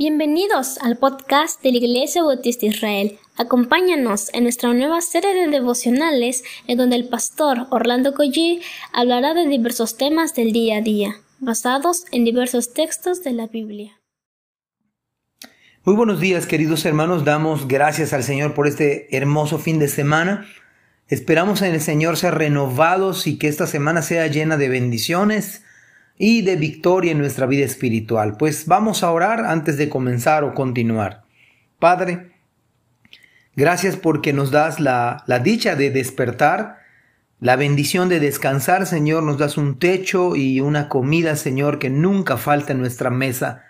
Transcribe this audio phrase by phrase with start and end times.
[0.00, 3.18] Bienvenidos al podcast de la Iglesia Bautista Israel.
[3.36, 8.60] Acompáñanos en nuestra nueva serie de devocionales en donde el pastor Orlando Collie
[8.92, 14.00] hablará de diversos temas del día a día, basados en diversos textos de la Biblia.
[15.82, 20.46] Muy buenos días queridos hermanos, damos gracias al Señor por este hermoso fin de semana.
[21.08, 25.64] Esperamos en el Señor ser renovados y que esta semana sea llena de bendiciones
[26.18, 28.36] y de victoria en nuestra vida espiritual.
[28.36, 31.22] Pues vamos a orar antes de comenzar o continuar.
[31.78, 32.32] Padre,
[33.54, 36.78] gracias porque nos das la, la dicha de despertar,
[37.40, 42.36] la bendición de descansar, Señor, nos das un techo y una comida, Señor, que nunca
[42.36, 43.62] falta en nuestra mesa.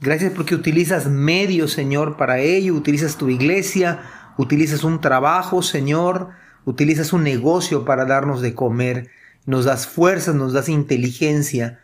[0.00, 4.02] Gracias porque utilizas medios, Señor, para ello, utilizas tu iglesia,
[4.36, 6.28] utilizas un trabajo, Señor,
[6.64, 9.10] utilizas un negocio para darnos de comer.
[9.46, 11.80] Nos das fuerzas, nos das inteligencia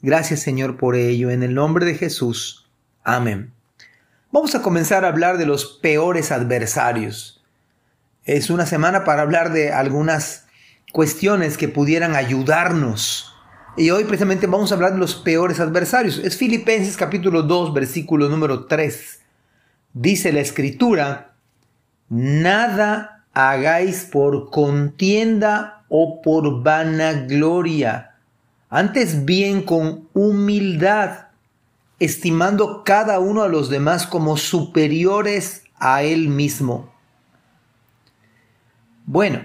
[0.00, 2.70] Gracias Señor por ello, en el nombre de Jesús.
[3.02, 3.52] Amén.
[4.30, 7.42] Vamos a comenzar a hablar de los peores adversarios.
[8.24, 10.46] Es una semana para hablar de algunas
[10.92, 13.34] cuestiones que pudieran ayudarnos.
[13.76, 16.18] Y hoy precisamente vamos a hablar de los peores adversarios.
[16.18, 19.20] Es Filipenses capítulo 2, versículo número 3.
[19.94, 21.32] Dice la escritura,
[22.08, 28.17] nada hagáis por contienda o por vanagloria
[28.70, 31.28] antes bien con humildad,
[31.98, 36.92] estimando cada uno a los demás como superiores a él mismo.
[39.06, 39.40] Bueno,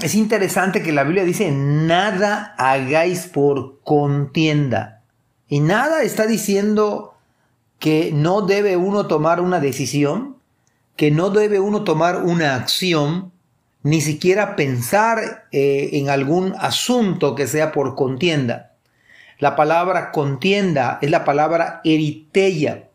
[0.00, 5.02] es interesante que la Biblia dice, nada hagáis por contienda.
[5.48, 7.14] Y nada está diciendo
[7.78, 10.36] que no debe uno tomar una decisión,
[10.96, 13.32] que no debe uno tomar una acción,
[13.82, 18.72] ni siquiera pensar eh, en algún asunto que sea por contienda.
[19.38, 22.88] La palabra contienda es la palabra eriteia.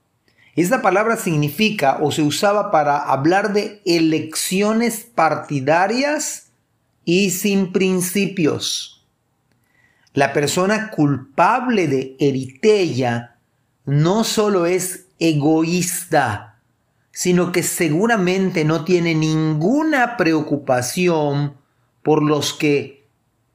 [0.56, 6.50] Esta palabra significa o se usaba para hablar de elecciones partidarias
[7.03, 9.03] y sin principios.
[10.13, 13.35] La persona culpable de eriteia
[13.85, 16.54] no solo es egoísta,
[17.15, 21.53] sino que seguramente no tiene ninguna preocupación
[22.03, 23.07] por los que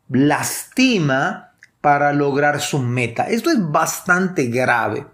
[0.09, 3.25] lastima para lograr su meta.
[3.25, 5.07] Esto es bastante grave.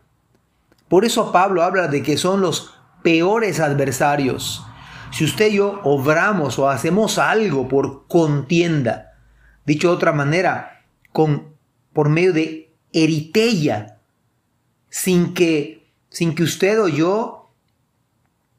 [0.86, 4.64] Por eso Pablo habla de que son los peores adversarios.
[5.10, 9.14] Si usted y yo obramos o hacemos algo por contienda,
[9.64, 11.48] dicho de otra manera, con,
[11.92, 13.98] por medio de eritella,
[14.88, 17.45] sin que, sin que usted o yo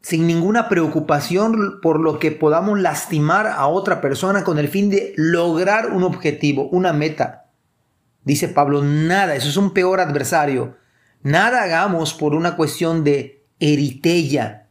[0.08, 5.12] sin ninguna preocupación por lo que podamos lastimar a otra persona con el fin de
[5.18, 7.48] lograr un objetivo, una meta.
[8.24, 10.78] Dice Pablo, nada, eso es un peor adversario.
[11.24, 14.70] Nada hagamos por una cuestión de eritella.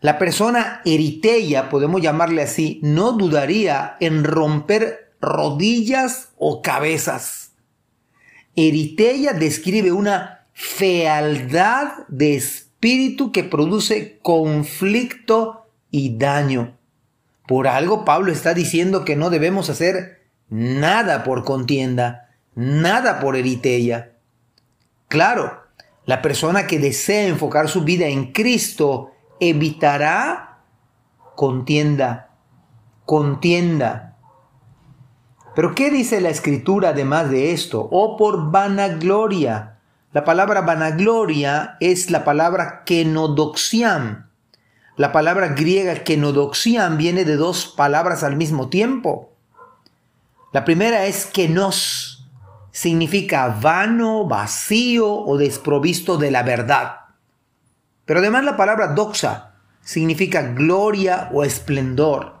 [0.00, 7.54] La persona eritella, podemos llamarle así, no dudaría en romper rodillas o cabezas.
[8.54, 16.76] Eritella describe una fealdad de espíritu espíritu que produce conflicto y daño.
[17.46, 24.14] Por algo Pablo está diciendo que no debemos hacer nada por contienda, nada por eritella.
[25.06, 25.62] Claro,
[26.06, 30.64] la persona que desea enfocar su vida en Cristo evitará
[31.36, 32.30] contienda,
[33.04, 34.16] contienda.
[35.54, 37.88] Pero ¿qué dice la escritura además de esto?
[37.92, 39.71] O por vanagloria
[40.12, 44.28] la palabra vanagloria es la palabra kenodoxian.
[44.96, 49.32] La palabra griega kenodoxian viene de dos palabras al mismo tiempo.
[50.52, 52.28] La primera es kenos,
[52.72, 56.96] significa vano, vacío o desprovisto de la verdad.
[58.04, 62.34] Pero además la palabra doxa significa gloria o esplendor.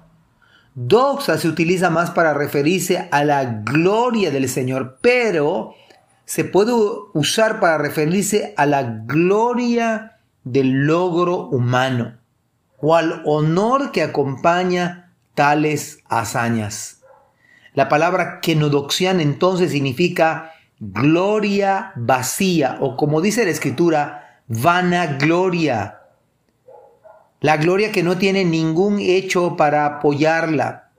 [0.74, 5.74] Doxa se utiliza más para referirse a la gloria del Señor, pero
[6.24, 6.72] se puede
[7.14, 12.18] usar para referirse a la gloria del logro humano
[12.80, 17.02] o al honor que acompaña tales hazañas.
[17.74, 26.00] La palabra kenodoxian entonces significa gloria vacía o como dice la escritura, vanagloria.
[27.40, 30.91] La gloria que no tiene ningún hecho para apoyarla,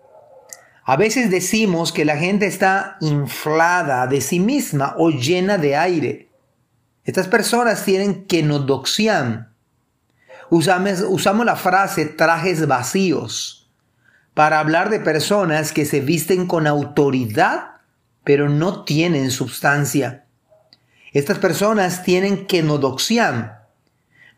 [0.85, 6.30] a veces decimos que la gente está inflada de sí misma o llena de aire.
[7.06, 9.53] Estas personas tienen kenodoxian.
[10.50, 13.71] Usamos, usamos la frase trajes vacíos
[14.33, 17.74] para hablar de personas que se visten con autoridad
[18.24, 20.25] pero no tienen sustancia.
[21.12, 23.57] Estas personas tienen kenodoxian.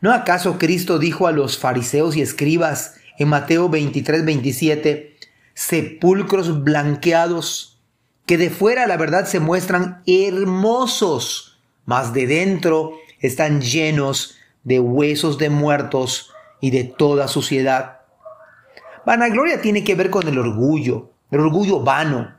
[0.00, 5.15] ¿No acaso Cristo dijo a los fariseos y escribas en Mateo 23, 27,
[5.56, 7.80] sepulcros blanqueados,
[8.26, 15.38] que de fuera la verdad se muestran hermosos, mas de dentro están llenos de huesos
[15.38, 16.30] de muertos
[16.60, 18.00] y de toda suciedad?
[19.06, 22.36] Vanagloria tiene que ver con el orgullo, el orgullo vano.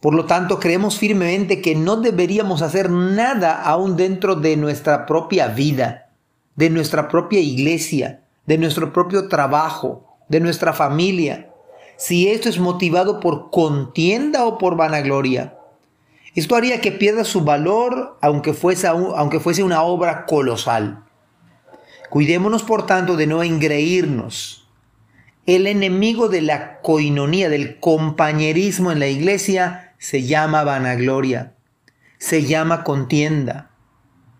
[0.00, 5.48] Por lo tanto, creemos firmemente que no deberíamos hacer nada aún dentro de nuestra propia
[5.48, 6.10] vida,
[6.56, 11.50] de nuestra propia iglesia, de nuestro propio trabajo, de nuestra familia,
[11.96, 15.58] si esto es motivado por contienda o por vanagloria.
[16.34, 21.04] Esto haría que pierda su valor aunque fuese, aunque fuese una obra colosal.
[22.08, 24.68] Cuidémonos, por tanto, de no engreírnos.
[25.44, 31.54] El enemigo de la coinonía, del compañerismo en la iglesia, se llama vanagloria,
[32.18, 33.70] se llama contienda,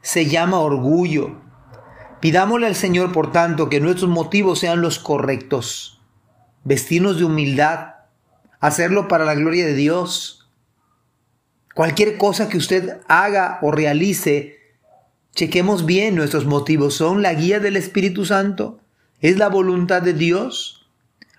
[0.01, 1.42] se llama orgullo.
[2.23, 6.01] Pidámosle al Señor, por tanto, que nuestros motivos sean los correctos,
[6.63, 7.97] vestirnos de humildad,
[8.61, 10.49] hacerlo para la gloria de Dios.
[11.75, 14.61] Cualquier cosa que usted haga o realice,
[15.35, 16.95] chequemos bien nuestros motivos.
[16.95, 18.79] ¿Son la guía del Espíritu Santo?
[19.21, 20.89] ¿Es la voluntad de Dios?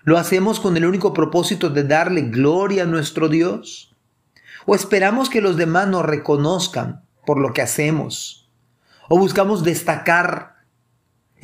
[0.02, 3.96] ¿Lo hacemos con el único propósito de darle gloria a nuestro Dios?
[4.66, 8.50] ¿O esperamos que los demás nos reconozcan por lo que hacemos?
[9.08, 10.53] ¿O buscamos destacar?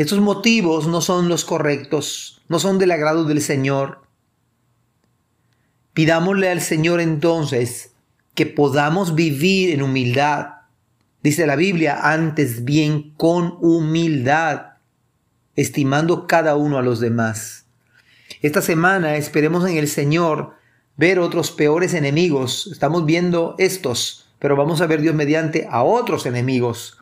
[0.01, 4.01] Estos motivos no son los correctos, no son del agrado del Señor.
[5.93, 7.93] Pidámosle al Señor entonces
[8.35, 10.53] que podamos vivir en humildad.
[11.23, 14.79] Dice la Biblia, antes bien con humildad,
[15.55, 17.67] estimando cada uno a los demás.
[18.41, 20.55] Esta semana esperemos en el Señor
[20.97, 22.71] ver otros peores enemigos.
[22.73, 26.97] Estamos viendo estos, pero vamos a ver Dios mediante a otros enemigos